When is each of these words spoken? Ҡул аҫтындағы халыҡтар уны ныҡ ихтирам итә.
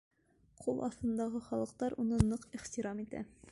Ҡул 0.63 0.79
аҫтындағы 0.87 1.43
халыҡтар 1.49 1.97
уны 2.05 2.21
ныҡ 2.33 2.51
ихтирам 2.61 3.07
итә. 3.07 3.25